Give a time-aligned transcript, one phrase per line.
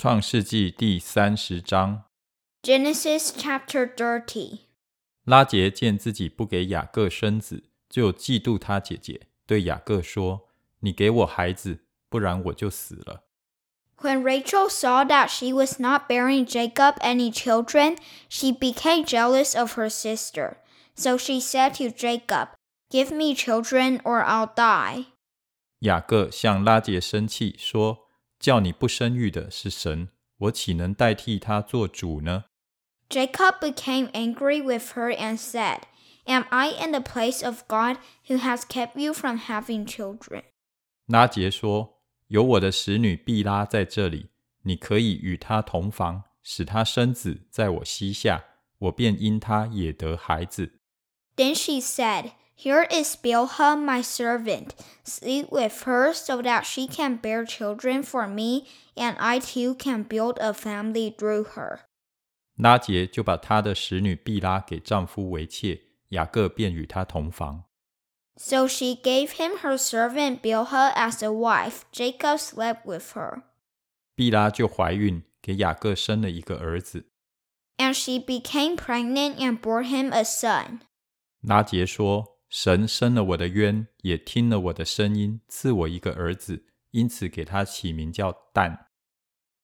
[0.00, 2.04] 创世纪第三十章，
[2.62, 4.60] Genesis chapter 30.
[5.24, 13.24] 拉结见自己不给雅各生子，就嫉妒他姐姐，对雅各说：“你给我孩子，不然我就死了。
[13.98, 17.96] When Rachel saw that she was not bearing Jacob any children,
[18.28, 20.58] she became jealous of her sister.
[20.94, 22.50] So she said to Jacob,
[22.90, 25.06] Give me children or I'll die.
[25.80, 27.99] ”雅各向拉结生气，说：“
[28.41, 30.09] ：“叫你不生育的是神，
[30.39, 32.45] 我岂能代替他做主呢？”
[33.07, 35.81] Jacob became angry with her and said,
[36.25, 40.43] Am I in the place of God who has kept you from having children?
[41.07, 44.29] 拉结说：“有我的使女毕拉在这里，
[44.63, 48.45] 你可以与她同房，使她生子，在我膝下，
[48.79, 50.79] 我便因她也得孩子。”
[51.35, 54.74] Then she said, Here is Bilhah, my servant.
[55.04, 58.66] Sleep with her so that she can bear children for me,
[58.96, 61.80] and I too can build a family through her.
[62.56, 67.64] 拉结就把她的使女毕拉给丈夫为妾，雅各便与她同房。
[68.38, 71.82] So she gave him her servant Bilhah as a wife.
[71.92, 73.42] Jacob slept with her.
[74.14, 77.10] 毕拉就怀孕，给雅各生了一个儿子。
[77.76, 80.80] And she became pregnant and bore him a son.
[81.42, 88.86] 拉结说：“ 神生了我的冤，也听了我的声音，赐我一个儿子，因此给他起名叫但。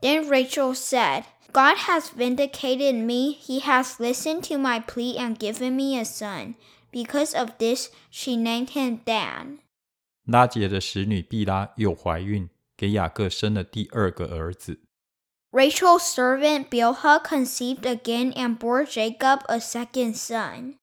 [0.00, 3.34] Then Rachel said, God has vindicated me.
[3.34, 6.54] He has listened to my plea and given me a son.
[6.92, 9.58] Because of this, she named him Dan.
[10.24, 14.80] 拉结的使女毕拉又怀孕，给雅各生了第二个儿子。
[15.50, 20.76] Rachel's servant Bilhah conceived again and bore Jacob a second son.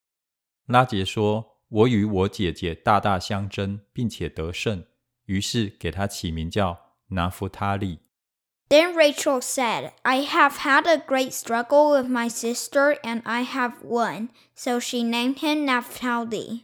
[0.66, 4.86] 拉结说：“ 我与我姐姐大大相争，并且得胜，
[5.26, 8.00] 于是给他起名叫拿弗他利。
[8.68, 13.84] Then Rachel said, I have had a great struggle with my sister, and I have
[13.84, 14.30] won.
[14.56, 16.62] So she named him Naphtali.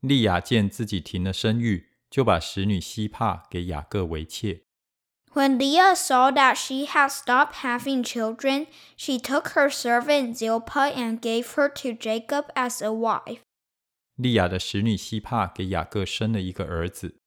[0.00, 4.62] 利亚见自己停了生育，就把使女希帕给雅各为妾。
[5.34, 11.20] When Leah saw that she had stopped having children, she took her servant Zilpah and
[11.20, 13.40] gave her to Jacob as a wife.
[14.18, 17.20] 利亚的使女希帕给雅各生了一个儿子。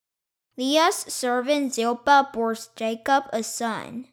[0.56, 4.06] Leah's servant Zilpah bore Jacob a son.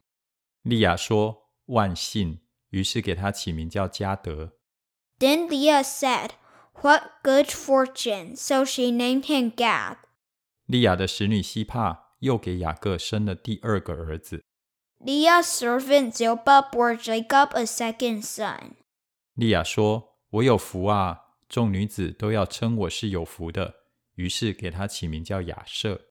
[0.63, 2.41] 利亚说：“万幸。”
[2.75, 4.55] 于是给他起名叫加德。
[5.21, 6.31] Then Leah said,
[6.83, 8.35] What good fortune!
[8.35, 9.99] So she named him Gad.
[10.67, 14.43] 利亚的使女希帕又给雅各生了第二个儿子。
[14.99, 18.73] Leah's servant Zilpah bore Jacob a second son.
[19.35, 21.28] 利亚说：“我有福啊！
[21.50, 23.76] 众女子都要称我是有福的。”
[24.16, 26.02] 于是给他起名叫亚瑟。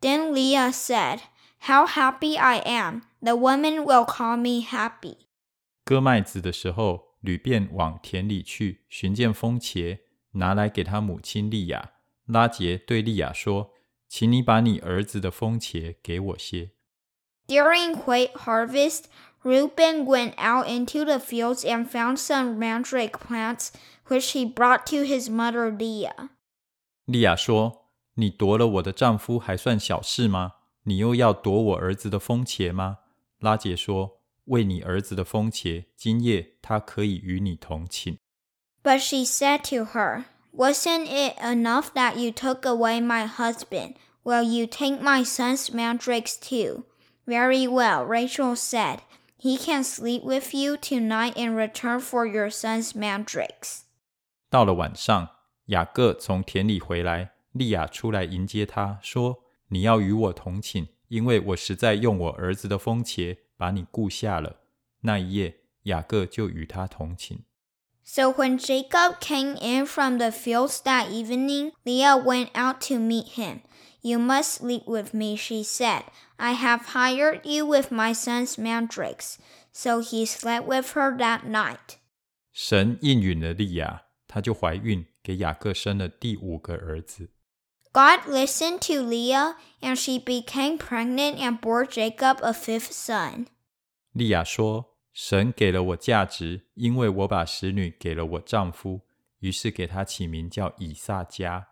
[0.00, 1.20] Then Leah said,
[1.60, 3.02] How happy I am!
[3.20, 5.16] The women will call me happy.
[5.84, 10.00] 割麦子的时候，吕便往田里去寻见风茄，
[10.32, 11.92] 拿来给他母亲利亚。
[12.26, 13.72] 拉杰对利亚说
[14.08, 16.72] ：“请你把你儿子的风茄给我些。
[17.46, 19.04] During wheat harvest,
[19.42, 23.70] Reuben went out into the fields and found some mandrake plants,
[24.11, 26.29] which he brought to his mother Leah.
[27.05, 30.53] ”利亚说：“你夺了我的丈夫还算小事吗？
[30.83, 32.99] 你又要夺我儿子的风茄吗？”
[33.39, 38.17] 拉结说：“为你儿子的风茄，今夜他可以与你同寝。”
[38.83, 43.95] But she said to her, Wasn't it enough that you took away my husband?
[44.23, 46.85] Will you take my son's mandrakes too?
[47.27, 49.01] Very well, Rachel said.
[49.37, 53.83] He can sleep with you tonight in return for your son's mandrakes.
[54.51, 55.29] 到了晚上，
[55.65, 64.57] 雅各从田里回来，利亚出来迎接他，说：“你要与我同寝，因为我实在用我儿子的风茄把你顾下了。”
[65.01, 67.39] 那一夜，雅各就与他同寝。
[68.03, 73.35] So when Jacob came in from the fields that evening, Leah went out to meet
[73.35, 73.59] him.
[74.01, 76.03] You must sleep with me, she said.
[76.37, 79.35] I have hired you with my son's mandrakes.
[79.73, 81.97] So he slept with her that night.
[82.53, 84.00] 神应允了利亚，
[84.32, 87.28] 她就怀孕，给雅各生了第五个儿子。
[87.92, 93.48] God listened to Leah, and she became pregnant and bore Jacob a fifth son.
[94.12, 99.02] 利亚说：“神给了我价值，因为我把使女给了我丈夫，
[99.40, 101.68] 于是给他起名叫以撒加。”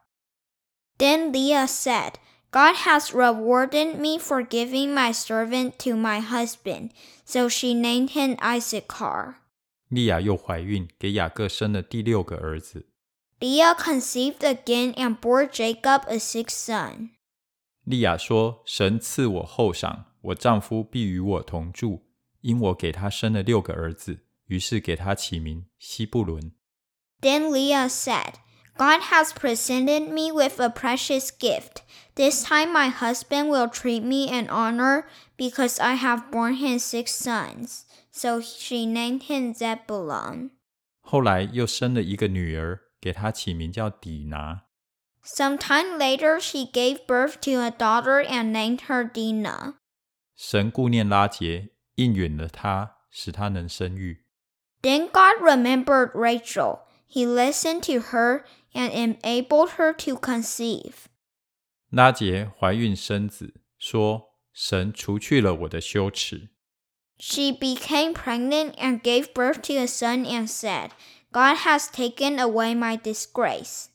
[0.99, 2.17] Then Leah said,
[2.51, 6.91] God has rewarded me for giving my servant to my husband.
[7.25, 9.37] So she named him Issachar.
[9.91, 12.87] 利亚又怀孕，给雅各生了第六个儿子。
[13.41, 17.11] Leah conceived again and bore Jacob a sixth son.
[17.85, 22.07] 利亚说：“神赐我厚赏，我丈夫必与我同住。”
[22.43, 26.53] 因我给他生了六个儿子，于是给他起名希布伦。
[27.21, 28.35] Then Leah said,
[28.78, 31.84] God has presented me with a precious gift.
[32.16, 35.06] This time my husband will treat me in honor
[35.38, 37.86] because I have borne him six sons.
[38.12, 40.52] So she named him Zebulun.
[41.02, 44.64] 后来又生了一个女儿，给她起名叫底拿。
[45.24, 49.76] Some time later, she gave birth to a daughter and named her Dinah.
[50.36, 54.26] 神顾念拉结，应允了她，使她能生育。
[54.82, 56.80] Then God remembered Rachel.
[57.10, 58.44] He listened to her
[58.74, 61.06] and enabled her to conceive.
[61.90, 66.50] 拉结怀孕生子，说：“神除去了我的羞耻。
[67.18, 70.90] She became pregnant and gave birth to a son and said,
[71.32, 73.86] God has taken away my disgrace.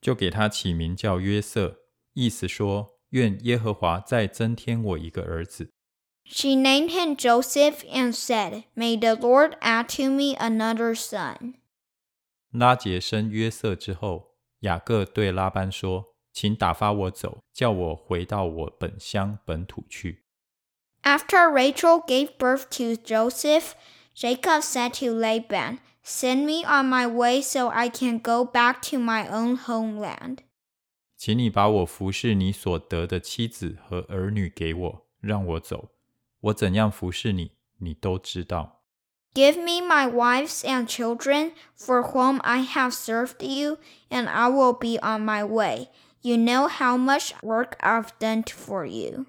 [0.00, 1.80] ”就给他起名叫约瑟，
[2.12, 5.70] 意思说：“愿耶和华再增添我一个儿子。
[6.24, 11.61] She named him Joseph and said, May the Lord add to me another son. ”
[12.52, 20.24] 拉结生约瑟之后，雅各对拉班说：“请打发我走，叫我回到我本乡本土去。
[21.02, 23.72] After Rachel gave birth to Joseph,
[24.14, 28.98] Jacob said to Laban, Send me on my way so I can go back to
[28.98, 30.38] my own homeland.
[31.16, 35.90] 请你把我服侍你所得的妻子和儿女给我，让我走。
[36.40, 38.81] 我怎样服侍你，你都知道。
[39.34, 43.78] Give me my wives and children, for whom I have served you,
[44.10, 45.90] and I will be on my way.
[46.22, 49.26] You know how much work I've done for you.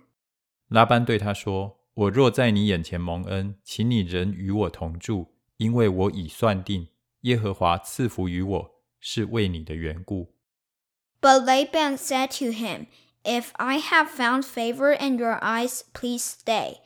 [0.69, 5.27] 拉班对他说：“我若在你眼前蒙恩，请你仍与我同住，
[5.57, 6.87] 因为我已算定，
[7.21, 10.33] 耶和华赐福于我，是为你的缘故。
[11.21, 12.87] But Laban said to him,
[13.23, 16.77] If I have found favor in your eyes, please stay.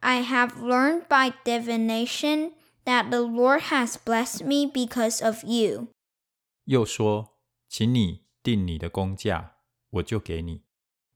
[0.00, 2.52] I have learned by divination
[2.86, 5.88] that the Lord has blessed me because of you.
[6.64, 9.52] ”又说：“请你定你的工价，
[9.90, 10.62] 我就给你。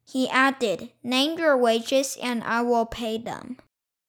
[0.06, 3.56] He added, Name your wages and I will pay them.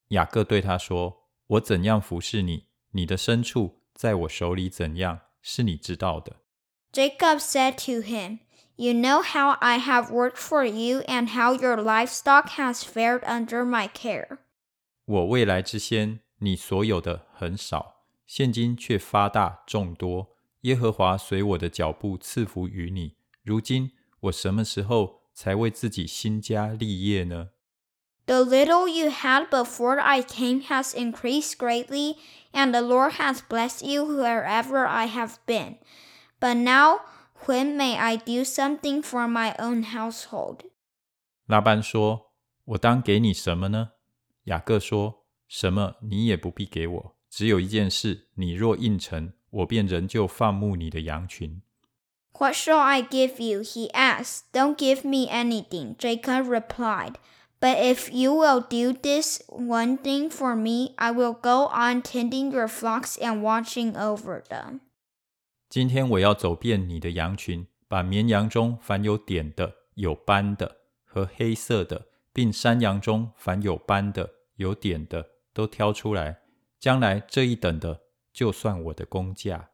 [0.09, 6.37] ”雅各对他说：“我怎样服侍你，你的牲畜在我手里怎样，是你知道的。
[6.93, 8.39] Jacob said to him,
[8.75, 13.65] You know how I have worked for you and how your livestock has fared under
[13.65, 14.37] my care.
[15.05, 20.35] 我未来之先， 你所有的很少，现今却发大众多。
[20.61, 23.15] 耶和华随我的脚步赐福于你。
[23.43, 23.91] 如今
[24.21, 27.49] 我什么时候才为自己兴家立业呢？
[28.25, 32.17] The little you had before I came has increased greatly,
[32.51, 35.77] and the Lord has blessed you wherever I have been.
[36.39, 36.99] But now,
[37.45, 40.65] when may I do something for my own household?
[41.45, 42.33] 拉班说：“
[42.65, 43.91] 我当给你什么呢？”
[44.45, 45.20] 雅各说：“
[45.52, 51.60] 什么你也不必给我，只有一件事，你若应承，我便仍旧放牧你的羊群。
[52.32, 53.60] What shall I give you?
[53.60, 54.44] He asked.
[54.50, 57.16] Don't give me anything, Jacob replied.
[57.60, 62.50] But if you will do this one thing for me, I will go on tending
[62.50, 64.80] your flocks and watching over them.
[65.68, 76.40] 今天我要走遍你的羊群，把绵羊中凡有点的、有斑的和黑色的，并山羊中凡有斑的、有点的，都挑出来。
[76.78, 78.00] 将来这一等的，
[78.32, 79.68] 就算我的工价。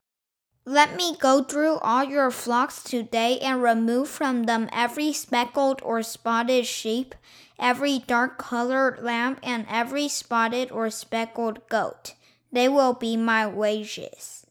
[0.64, 6.02] Let me go through all your flocks today and remove from them every speckled or
[6.02, 7.12] spotted sheep,
[7.56, 12.12] every dark colored lamb, and every spotted or speckled goat.
[12.52, 14.42] They will be my wages.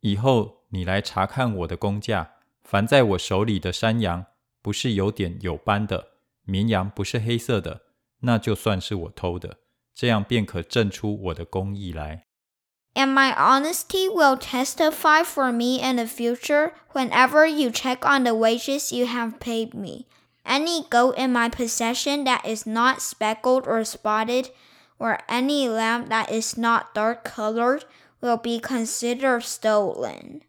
[0.00, 4.24] 以后你来查看我的工价，凡在我手里的山羊，
[4.62, 6.06] 不是有点有斑的；
[6.44, 7.82] 绵羊不是黑色的，
[8.20, 9.58] 那就算是我偷的。
[9.93, 12.25] 这样便可证出我的公义来。
[12.95, 18.33] And my honesty will testify for me in the future whenever you check on the
[18.33, 20.07] wages you have paid me.
[20.43, 24.47] Any goat in my possession that is not speckled or spotted,
[24.97, 27.83] or any lamb that is not dark colored,
[28.21, 30.41] will be considered stolen.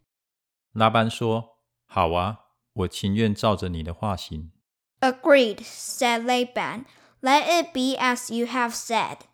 [0.72, 4.52] 拉班说：“好啊，我情愿照着你的话行。
[5.00, 6.86] Agreed, said Laban.
[7.20, 9.33] Let it be as you have said. ”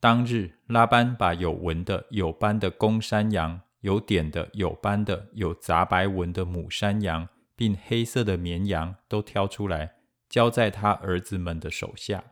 [0.00, 9.94] 当日，拉班把有纹的、有斑的公山羊、有点的、有斑的、有杂白纹的母山羊，并黑色的绵羊都挑出来，
[10.28, 12.22] 交在他儿子们的手下。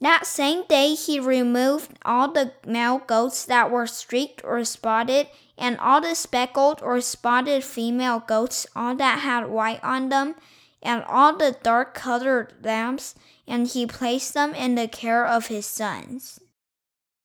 [0.00, 5.78] That same day he removed all the male goats that were streaked or spotted, and
[5.78, 10.34] all the speckled or spotted female goats, all that had white on them,
[10.82, 13.14] and all the dark colored lambs,
[13.46, 16.40] and he placed them in the care of his sons.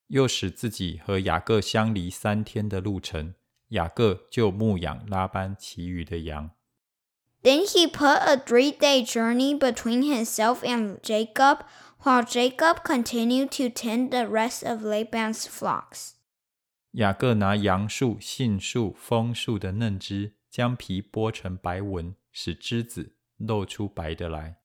[0.08, 3.34] 又使自己和雅各相离三天的路程。
[3.70, 6.52] 雅各就牧养拉班其余的羊。
[7.42, 11.60] Then he put a three-day journey between himself and Jacob,
[12.02, 16.12] while Jacob continued to tend the rest of Laban's flocks.
[16.92, 24.58] 雅各拿杨树、杏树、枫树的嫩枝，将皮剥成白纹，使枝子露出白的来。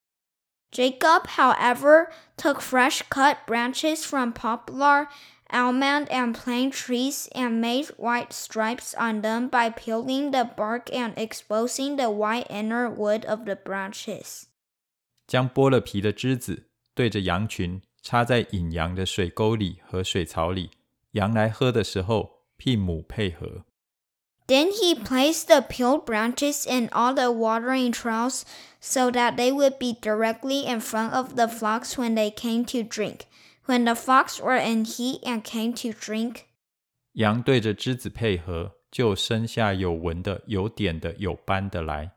[0.73, 5.09] Jacob, however, took fresh cut branches from poplar,
[5.51, 11.15] almond, and plane trees and made white stripes on them by peeling the bark and
[11.17, 14.49] exposing the white inner wood of the branches.
[15.27, 20.71] 将剥了皮的枝子对着羊群插在引羊的水沟里和水槽里，
[21.13, 23.65] 羊来喝的时候，替母配合。
[24.51, 28.45] then he placed the peeled branches in all the watering troughs
[28.81, 32.83] so that they would be directly in front of the flocks when they came to
[32.83, 33.27] drink.
[33.65, 36.45] When the flocks were in heat and came to drink,
[37.15, 42.13] 羊对着枝子配合，就生下有纹的、有点的、有斑的来。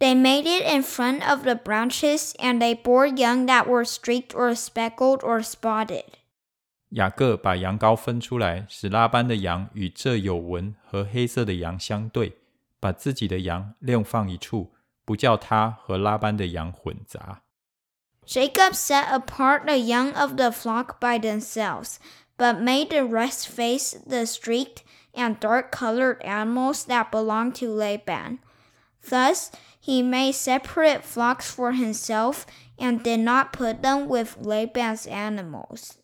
[0.00, 4.34] They made it in front of the branches, and they bore young that were streaked
[4.34, 6.04] or speckled or spotted.
[6.90, 12.36] 雅各把羊羔分出来，使拉班的羊与这有纹和黑色的羊相对，
[12.78, 14.72] 把自己的羊另放一处，
[15.04, 17.42] 不叫他和拉班的羊混杂。
[18.24, 21.96] Jacob set apart the young of the flock by themselves,
[22.36, 24.78] but made the rest face the streaked
[25.12, 28.38] and dark-colored animals that belonged to Laban.
[29.08, 29.50] Thus
[29.80, 32.44] he made separate flocks for himself
[32.76, 35.98] and did not put them with Laban's animals.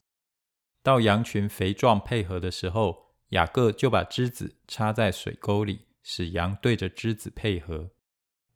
[0.88, 7.90] 到羊群肥壮配合的时候，雅各就把枝子插在水沟里，使羊对着枝子配合。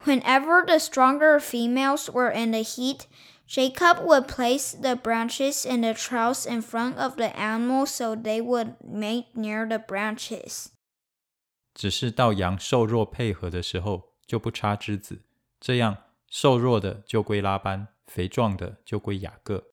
[0.05, 3.01] Whenever the stronger females were in the heat,
[3.45, 8.41] Jacob would place the branches in the troughs in front of the animals so they
[8.41, 10.67] would mate near the branches.
[11.73, 15.23] 只是到羊瘦弱配合的时候，就不插枝子，
[15.59, 15.97] 这样
[16.29, 19.70] 瘦弱的就归拉班，肥壮的就归雅各。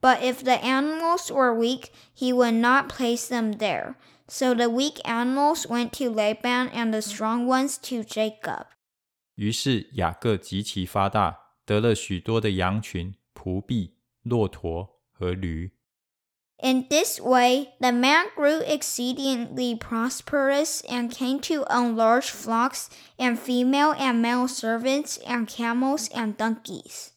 [0.00, 3.96] but if the animals were weak, he would not place them there.
[4.28, 8.66] So the weak animals went to Laban and the strong ones to Jacob.
[9.36, 15.72] 于是雅各极其发大，得了许多的羊群、仆婢、骆驼和驴。
[16.58, 22.86] In this way, the man grew exceedingly prosperous and came to own large flocks
[23.18, 27.10] and female and male servants and camels and donkeys.